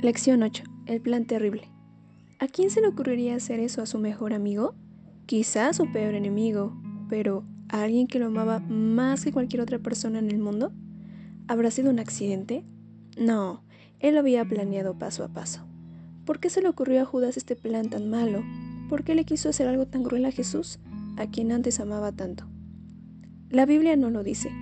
Lección 0.00 0.44
8. 0.44 0.62
El 0.86 1.00
plan 1.00 1.24
terrible. 1.24 1.72
¿A 2.38 2.46
quién 2.46 2.70
se 2.70 2.80
le 2.80 2.86
ocurriría 2.86 3.34
hacer 3.34 3.58
eso 3.58 3.82
a 3.82 3.86
su 3.86 3.98
mejor 3.98 4.32
amigo? 4.32 4.76
Quizás 5.26 5.74
su 5.74 5.90
peor 5.90 6.14
enemigo, 6.14 6.80
pero 7.08 7.44
¿a 7.68 7.82
alguien 7.82 8.06
que 8.06 8.20
lo 8.20 8.26
amaba 8.26 8.60
más 8.60 9.24
que 9.24 9.32
cualquier 9.32 9.60
otra 9.60 9.80
persona 9.80 10.20
en 10.20 10.30
el 10.30 10.38
mundo? 10.38 10.72
¿Habrá 11.48 11.72
sido 11.72 11.90
un 11.90 11.98
accidente? 11.98 12.64
No, 13.18 13.64
él 13.98 14.14
lo 14.14 14.20
había 14.20 14.44
planeado 14.44 14.96
paso 14.96 15.24
a 15.24 15.32
paso. 15.32 15.66
¿Por 16.24 16.38
qué 16.38 16.48
se 16.48 16.62
le 16.62 16.68
ocurrió 16.68 17.02
a 17.02 17.04
Judas 17.04 17.36
este 17.36 17.56
plan 17.56 17.90
tan 17.90 18.08
malo? 18.08 18.44
¿Por 18.88 19.02
qué 19.02 19.16
le 19.16 19.24
quiso 19.24 19.48
hacer 19.48 19.66
algo 19.66 19.86
tan 19.86 20.04
cruel 20.04 20.26
a 20.26 20.30
Jesús, 20.30 20.78
a 21.16 21.26
quien 21.26 21.50
antes 21.50 21.80
amaba 21.80 22.12
tanto? 22.12 22.46
La 23.50 23.66
Biblia 23.66 23.96
no 23.96 24.10
lo 24.10 24.22
dice, 24.22 24.52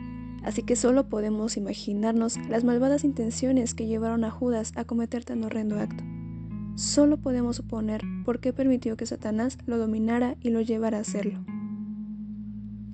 así 0.47 0.63
que 0.63 0.77
solo 0.77 1.09
podemos 1.09 1.57
imaginarnos 1.57 2.39
las 2.49 2.63
malvadas 2.63 3.03
intenciones 3.03 3.75
que 3.75 3.87
llevaron 3.87 4.23
a 4.23 4.31
Judas 4.31 4.73
a 4.77 4.85
cometer 4.85 5.25
tan 5.25 5.43
horrendo 5.43 5.81
acto. 5.81 6.05
Solo 6.77 7.17
podemos 7.17 7.57
suponer 7.57 8.03
por 8.25 8.39
qué 8.39 8.53
permitió 8.53 8.97
que 8.97 9.07
Satanás 9.07 9.59
lo 9.67 9.77
dominara 9.77 10.37
y 10.41 10.51
lo 10.51 10.61
llevara 10.61 10.99
a 10.99 11.01
hacerlo. 11.01 11.41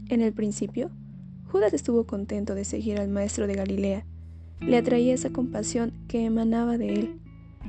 En 0.09 0.23
el 0.23 0.33
principio, 0.33 0.91
Judas 1.45 1.75
estuvo 1.75 2.07
contento 2.07 2.55
de 2.55 2.65
seguir 2.65 2.99
al 2.99 3.09
maestro 3.09 3.47
de 3.47 3.55
Galilea. 3.55 4.07
Le 4.61 4.79
atraía 4.79 5.13
esa 5.13 5.31
compasión 5.31 5.93
que 6.09 6.25
emanaba 6.25 6.79
de 6.79 6.95
él. 6.95 7.21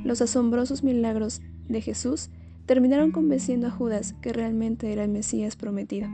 Los 0.06 0.22
asombrosos 0.22 0.82
milagros 0.82 1.42
de 1.68 1.82
Jesús 1.82 2.30
terminaron 2.66 3.12
convenciendo 3.12 3.68
a 3.68 3.72
Judas 3.72 4.16
que 4.22 4.32
realmente 4.32 4.94
era 4.94 5.04
el 5.04 5.12
Mesías 5.12 5.58
prometido. 5.58 6.08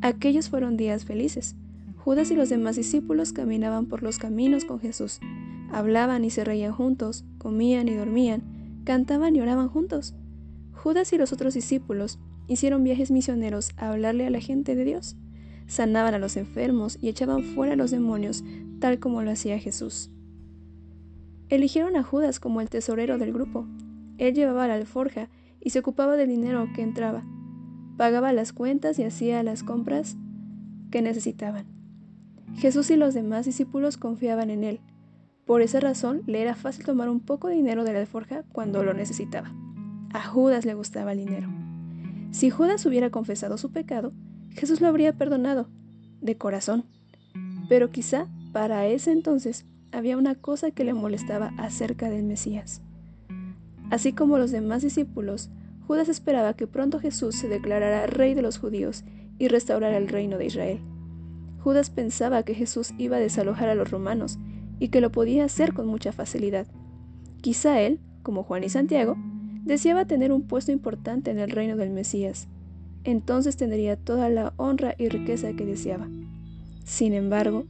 Aquellos 0.00 0.48
fueron 0.48 0.76
días 0.76 1.04
felices, 1.04 1.56
Judas 2.04 2.30
y 2.30 2.34
los 2.34 2.50
demás 2.50 2.76
discípulos 2.76 3.32
caminaban 3.32 3.86
por 3.86 4.02
los 4.02 4.18
caminos 4.18 4.66
con 4.66 4.78
Jesús. 4.78 5.20
Hablaban 5.72 6.22
y 6.26 6.28
se 6.28 6.44
reían 6.44 6.74
juntos, 6.74 7.24
comían 7.38 7.88
y 7.88 7.94
dormían, 7.94 8.42
cantaban 8.84 9.34
y 9.34 9.40
oraban 9.40 9.68
juntos. 9.68 10.14
Judas 10.74 11.14
y 11.14 11.16
los 11.16 11.32
otros 11.32 11.54
discípulos 11.54 12.18
hicieron 12.46 12.84
viajes 12.84 13.10
misioneros 13.10 13.70
a 13.78 13.88
hablarle 13.88 14.26
a 14.26 14.30
la 14.30 14.40
gente 14.40 14.74
de 14.74 14.84
Dios. 14.84 15.16
Sanaban 15.66 16.12
a 16.12 16.18
los 16.18 16.36
enfermos 16.36 16.98
y 17.00 17.08
echaban 17.08 17.42
fuera 17.42 17.72
a 17.72 17.76
los 17.76 17.90
demonios, 17.90 18.44
tal 18.80 18.98
como 18.98 19.22
lo 19.22 19.30
hacía 19.30 19.58
Jesús. 19.58 20.10
Eligieron 21.48 21.96
a 21.96 22.02
Judas 22.02 22.38
como 22.38 22.60
el 22.60 22.68
tesorero 22.68 23.16
del 23.16 23.32
grupo. 23.32 23.66
Él 24.18 24.34
llevaba 24.34 24.68
la 24.68 24.74
alforja 24.74 25.30
y 25.58 25.70
se 25.70 25.78
ocupaba 25.78 26.18
del 26.18 26.28
dinero 26.28 26.68
que 26.74 26.82
entraba. 26.82 27.24
Pagaba 27.96 28.34
las 28.34 28.52
cuentas 28.52 28.98
y 28.98 29.04
hacía 29.04 29.42
las 29.42 29.62
compras 29.62 30.18
que 30.90 31.00
necesitaban. 31.00 31.64
Jesús 32.56 32.90
y 32.90 32.96
los 32.96 33.14
demás 33.14 33.46
discípulos 33.46 33.96
confiaban 33.96 34.50
en 34.50 34.64
él. 34.64 34.80
Por 35.44 35.60
esa 35.60 35.80
razón 35.80 36.22
le 36.26 36.40
era 36.40 36.54
fácil 36.54 36.84
tomar 36.84 37.08
un 37.08 37.20
poco 37.20 37.48
de 37.48 37.54
dinero 37.54 37.84
de 37.84 37.92
la 37.92 38.00
alforja 38.00 38.44
cuando 38.52 38.82
lo 38.82 38.94
necesitaba. 38.94 39.52
A 40.12 40.22
Judas 40.24 40.64
le 40.64 40.74
gustaba 40.74 41.12
el 41.12 41.18
dinero. 41.18 41.48
Si 42.30 42.50
Judas 42.50 42.86
hubiera 42.86 43.10
confesado 43.10 43.58
su 43.58 43.70
pecado, 43.70 44.12
Jesús 44.50 44.80
lo 44.80 44.88
habría 44.88 45.12
perdonado, 45.12 45.68
de 46.20 46.36
corazón. 46.36 46.84
Pero 47.68 47.90
quizá 47.90 48.28
para 48.52 48.86
ese 48.86 49.12
entonces 49.12 49.66
había 49.92 50.16
una 50.16 50.34
cosa 50.34 50.70
que 50.70 50.84
le 50.84 50.94
molestaba 50.94 51.52
acerca 51.58 52.08
del 52.08 52.24
Mesías. 52.24 52.80
Así 53.90 54.12
como 54.12 54.38
los 54.38 54.50
demás 54.50 54.82
discípulos, 54.82 55.50
Judas 55.86 56.08
esperaba 56.08 56.54
que 56.54 56.66
pronto 56.66 56.98
Jesús 56.98 57.34
se 57.34 57.48
declarara 57.48 58.06
rey 58.06 58.34
de 58.34 58.42
los 58.42 58.58
judíos 58.58 59.04
y 59.38 59.48
restaurara 59.48 59.96
el 59.96 60.08
reino 60.08 60.38
de 60.38 60.46
Israel. 60.46 60.80
Judas 61.64 61.88
pensaba 61.88 62.42
que 62.42 62.52
Jesús 62.52 62.92
iba 62.98 63.16
a 63.16 63.20
desalojar 63.20 63.70
a 63.70 63.74
los 63.74 63.90
romanos 63.90 64.38
y 64.78 64.88
que 64.88 65.00
lo 65.00 65.10
podía 65.10 65.46
hacer 65.46 65.72
con 65.72 65.86
mucha 65.86 66.12
facilidad. 66.12 66.66
Quizá 67.40 67.80
él, 67.80 68.00
como 68.22 68.42
Juan 68.42 68.64
y 68.64 68.68
Santiago, 68.68 69.16
deseaba 69.64 70.04
tener 70.04 70.30
un 70.30 70.42
puesto 70.42 70.72
importante 70.72 71.30
en 71.30 71.38
el 71.38 71.50
reino 71.50 71.78
del 71.78 71.88
Mesías. 71.88 72.48
Entonces 73.02 73.56
tendría 73.56 73.96
toda 73.96 74.28
la 74.28 74.52
honra 74.58 74.94
y 74.98 75.08
riqueza 75.08 75.54
que 75.54 75.64
deseaba. 75.64 76.06
Sin 76.84 77.14
embargo, 77.14 77.64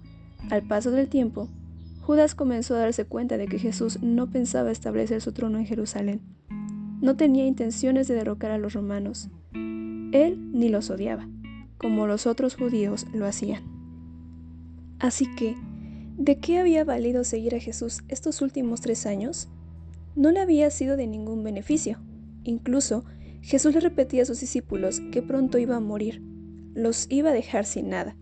al 0.50 0.64
paso 0.66 0.90
del 0.90 1.06
tiempo, 1.06 1.48
Judas 2.00 2.34
comenzó 2.34 2.74
a 2.74 2.80
darse 2.80 3.04
cuenta 3.04 3.36
de 3.36 3.46
que 3.46 3.60
Jesús 3.60 4.02
no 4.02 4.28
pensaba 4.28 4.72
establecer 4.72 5.20
su 5.20 5.30
trono 5.30 5.58
en 5.58 5.66
Jerusalén. 5.66 6.20
No 7.00 7.14
tenía 7.14 7.46
intenciones 7.46 8.08
de 8.08 8.16
derrocar 8.16 8.50
a 8.50 8.58
los 8.58 8.72
romanos. 8.72 9.28
Él 9.52 10.50
ni 10.52 10.68
los 10.68 10.90
odiaba, 10.90 11.28
como 11.78 12.08
los 12.08 12.26
otros 12.26 12.56
judíos 12.56 13.06
lo 13.14 13.24
hacían. 13.24 13.73
Así 15.04 15.26
que, 15.36 15.54
¿de 16.16 16.38
qué 16.38 16.56
había 16.56 16.82
valido 16.82 17.24
seguir 17.24 17.54
a 17.54 17.60
Jesús 17.60 18.00
estos 18.08 18.40
últimos 18.40 18.80
tres 18.80 19.04
años? 19.04 19.50
No 20.16 20.30
le 20.30 20.40
había 20.40 20.70
sido 20.70 20.96
de 20.96 21.06
ningún 21.06 21.44
beneficio. 21.44 21.98
Incluso, 22.42 23.04
Jesús 23.42 23.74
le 23.74 23.80
repetía 23.80 24.22
a 24.22 24.24
sus 24.24 24.40
discípulos 24.40 25.02
que 25.12 25.20
pronto 25.20 25.58
iba 25.58 25.76
a 25.76 25.80
morir. 25.80 26.22
Los 26.72 27.06
iba 27.10 27.28
a 27.28 27.34
dejar 27.34 27.66
sin 27.66 27.90
nada. 27.90 28.16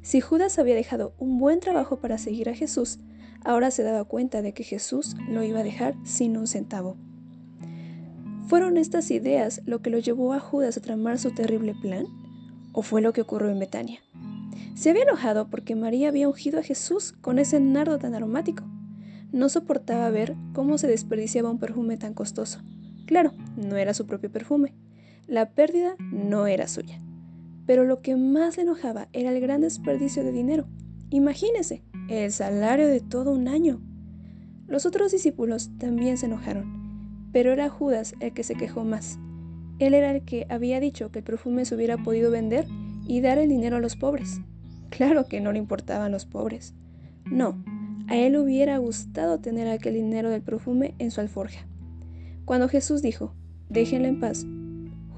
Si 0.00 0.22
Judas 0.22 0.58
había 0.58 0.74
dejado 0.74 1.14
un 1.18 1.36
buen 1.36 1.60
trabajo 1.60 2.00
para 2.00 2.16
seguir 2.16 2.48
a 2.48 2.54
Jesús, 2.54 2.98
ahora 3.44 3.70
se 3.70 3.82
daba 3.82 4.04
cuenta 4.04 4.40
de 4.40 4.54
que 4.54 4.64
Jesús 4.64 5.16
lo 5.28 5.42
iba 5.42 5.60
a 5.60 5.64
dejar 5.64 5.96
sin 6.02 6.38
un 6.38 6.46
centavo. 6.46 6.96
¿Fueron 8.46 8.78
estas 8.78 9.10
ideas 9.10 9.60
lo 9.66 9.82
que 9.82 9.90
lo 9.90 9.98
llevó 9.98 10.32
a 10.32 10.40
Judas 10.40 10.78
a 10.78 10.80
tramar 10.80 11.18
su 11.18 11.30
terrible 11.32 11.74
plan? 11.74 12.06
¿O 12.72 12.80
fue 12.80 13.02
lo 13.02 13.12
que 13.12 13.20
ocurrió 13.20 13.50
en 13.50 13.58
Betania? 13.58 14.00
Se 14.74 14.90
había 14.90 15.02
enojado 15.02 15.48
porque 15.48 15.76
María 15.76 16.08
había 16.08 16.28
ungido 16.28 16.58
a 16.58 16.62
Jesús 16.62 17.12
con 17.20 17.38
ese 17.38 17.60
nardo 17.60 17.98
tan 17.98 18.14
aromático. 18.14 18.64
No 19.30 19.48
soportaba 19.48 20.10
ver 20.10 20.34
cómo 20.54 20.78
se 20.78 20.86
desperdiciaba 20.86 21.50
un 21.50 21.58
perfume 21.58 21.96
tan 21.96 22.14
costoso. 22.14 22.60
Claro, 23.06 23.32
no 23.56 23.76
era 23.76 23.94
su 23.94 24.06
propio 24.06 24.30
perfume. 24.30 24.74
La 25.26 25.50
pérdida 25.50 25.94
no 25.98 26.46
era 26.46 26.68
suya. 26.68 27.00
Pero 27.66 27.84
lo 27.84 28.00
que 28.00 28.16
más 28.16 28.56
le 28.56 28.64
enojaba 28.64 29.08
era 29.12 29.30
el 29.30 29.40
gran 29.40 29.60
desperdicio 29.60 30.24
de 30.24 30.32
dinero. 30.32 30.66
Imagínese, 31.10 31.82
el 32.08 32.32
salario 32.32 32.88
de 32.88 33.00
todo 33.00 33.32
un 33.32 33.48
año. 33.48 33.80
Los 34.66 34.86
otros 34.86 35.12
discípulos 35.12 35.70
también 35.78 36.16
se 36.16 36.26
enojaron, 36.26 37.28
pero 37.32 37.52
era 37.52 37.68
Judas 37.68 38.14
el 38.20 38.32
que 38.32 38.42
se 38.42 38.54
quejó 38.54 38.84
más. 38.84 39.18
Él 39.78 39.94
era 39.94 40.10
el 40.12 40.24
que 40.24 40.46
había 40.48 40.80
dicho 40.80 41.10
que 41.10 41.18
el 41.18 41.24
perfume 41.24 41.64
se 41.64 41.74
hubiera 41.74 41.98
podido 41.98 42.30
vender 42.30 42.66
y 43.06 43.20
dar 43.20 43.38
el 43.38 43.48
dinero 43.48 43.76
a 43.76 43.80
los 43.80 43.96
pobres. 43.96 44.40
Claro 44.92 45.24
que 45.24 45.40
no 45.40 45.52
le 45.52 45.58
importaban 45.58 46.12
los 46.12 46.26
pobres. 46.26 46.74
No, 47.24 47.64
a 48.08 48.16
él 48.16 48.36
hubiera 48.36 48.76
gustado 48.76 49.40
tener 49.40 49.66
aquel 49.66 49.94
dinero 49.94 50.28
del 50.28 50.42
perfume 50.42 50.94
en 50.98 51.10
su 51.10 51.22
alforja. 51.22 51.66
Cuando 52.44 52.68
Jesús 52.68 53.00
dijo, 53.00 53.34
déjenla 53.70 54.08
en 54.08 54.20
paz, 54.20 54.44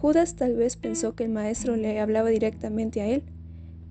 Judas 0.01 0.37
tal 0.37 0.55
vez 0.55 0.77
pensó 0.77 1.17
que 1.17 1.25
el 1.25 1.31
maestro 1.31 1.75
le 1.75 1.99
hablaba 1.99 2.29
directamente 2.29 3.01
a 3.01 3.07
él. 3.07 3.25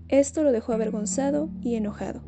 Esto 0.07 0.43
lo 0.43 0.53
dejó 0.53 0.71
avergonzado 0.71 1.49
y 1.61 1.75
enojado. 1.75 2.21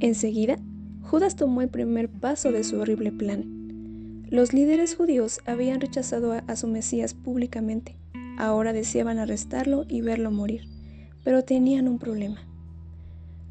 Enseguida, 0.00 0.58
Judas 1.00 1.34
tomó 1.34 1.62
el 1.62 1.70
primer 1.70 2.10
paso 2.10 2.52
de 2.52 2.62
su 2.62 2.78
horrible 2.78 3.10
plan. 3.10 4.26
Los 4.28 4.52
líderes 4.52 4.94
judíos 4.94 5.40
habían 5.46 5.80
rechazado 5.80 6.34
a, 6.34 6.56
su 6.56 6.68
Mesías 6.68 7.14
públicamente. 7.14 7.96
Ahora 8.36 8.74
deseaban 8.74 9.18
arrestarlo 9.18 9.86
y 9.88 10.02
verlo 10.02 10.30
morir 10.30 10.77
pero 11.24 11.44
tenían 11.44 11.88
un 11.88 11.98
problema. 11.98 12.48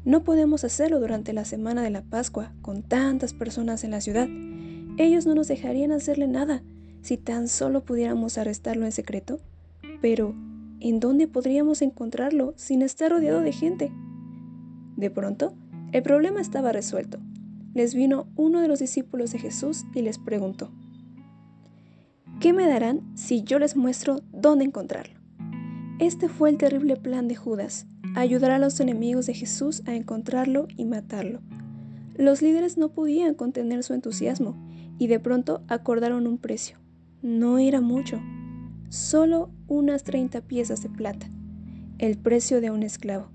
No 0.04 0.24
podemos 0.24 0.64
hacerlo 0.64 1.00
durante 1.00 1.32
la 1.32 1.44
semana 1.44 1.82
de 1.82 1.90
la 1.90 2.02
Pascua 2.02 2.52
con 2.62 2.82
tantas 2.82 3.34
personas 3.34 3.84
en 3.84 3.90
la 3.90 4.00
ciudad. 4.00 4.28
Ellos 4.96 5.26
no 5.26 5.34
nos 5.34 5.48
dejarían 5.48 5.92
hacerle 5.92 6.28
nada 6.28 6.62
si 7.02 7.16
tan 7.16 7.48
solo 7.48 7.84
pudiéramos 7.84 8.38
arrestarlo 8.38 8.84
en 8.84 8.92
secreto. 8.92 9.38
Pero, 10.00 10.34
¿en 10.80 11.00
dónde 11.00 11.28
podríamos 11.28 11.82
encontrarlo 11.82 12.54
sin 12.56 12.82
estar 12.82 13.10
rodeado 13.10 13.40
de 13.40 13.52
gente? 13.52 13.92
De 14.96 15.10
pronto, 15.10 15.54
el 15.92 16.02
problema 16.02 16.40
estaba 16.40 16.72
resuelto. 16.72 17.18
Les 17.74 17.94
vino 17.94 18.28
uno 18.34 18.60
de 18.60 18.68
los 18.68 18.78
discípulos 18.78 19.30
de 19.32 19.38
Jesús 19.38 19.84
y 19.94 20.02
les 20.02 20.18
preguntó, 20.18 20.70
¿qué 22.40 22.52
me 22.52 22.66
darán 22.66 23.16
si 23.16 23.42
yo 23.42 23.58
les 23.58 23.76
muestro 23.76 24.20
dónde 24.32 24.64
encontrarlo? 24.64 25.17
Este 26.00 26.28
fue 26.28 26.50
el 26.50 26.58
terrible 26.58 26.96
plan 26.96 27.26
de 27.26 27.34
Judas, 27.34 27.88
ayudar 28.14 28.52
a 28.52 28.60
los 28.60 28.78
enemigos 28.78 29.26
de 29.26 29.34
Jesús 29.34 29.82
a 29.84 29.96
encontrarlo 29.96 30.68
y 30.76 30.84
matarlo. 30.84 31.40
Los 32.14 32.40
líderes 32.40 32.78
no 32.78 32.90
podían 32.90 33.34
contener 33.34 33.82
su 33.82 33.94
entusiasmo 33.94 34.56
y 35.00 35.08
de 35.08 35.18
pronto 35.18 35.64
acordaron 35.66 36.28
un 36.28 36.38
precio. 36.38 36.78
No 37.20 37.58
era 37.58 37.80
mucho, 37.80 38.20
solo 38.90 39.50
unas 39.66 40.04
30 40.04 40.40
piezas 40.42 40.84
de 40.84 40.88
plata, 40.88 41.32
el 41.98 42.16
precio 42.16 42.60
de 42.60 42.70
un 42.70 42.84
esclavo. 42.84 43.32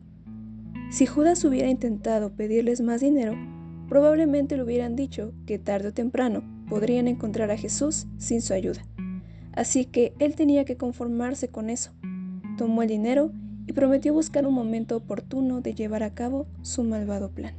Si 0.90 1.06
Judas 1.06 1.44
hubiera 1.44 1.70
intentado 1.70 2.34
pedirles 2.34 2.80
más 2.80 3.02
dinero, 3.02 3.36
probablemente 3.90 4.56
le 4.56 4.64
hubieran 4.64 4.96
dicho 4.96 5.34
que 5.46 5.60
tarde 5.60 5.90
o 5.90 5.94
temprano 5.94 6.44
podrían 6.70 7.10
encontrar 7.10 7.52
a 7.52 7.58
Jesús 7.58 8.08
sin 8.18 8.42
su 8.42 8.54
ayuda. 8.54 8.86
Así 9.52 9.84
que 9.84 10.14
él 10.20 10.36
tenía 10.36 10.64
que 10.64 10.78
conformarse 10.78 11.50
con 11.50 11.70
eso 11.70 11.92
tomó 12.58 12.82
el 12.84 12.90
dinero 12.90 13.32
y 13.68 13.74
prometió 13.74 14.14
buscar 14.14 14.46
un 14.46 14.54
momento 14.54 14.98
oportuno 14.98 15.62
de 15.62 15.74
llevar 15.74 16.04
a 16.04 16.14
cabo 16.14 16.48
su 16.62 16.84
malvado 16.84 17.30
plan. 17.32 17.54